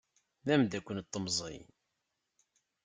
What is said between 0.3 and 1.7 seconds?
D amdakel n temẓi.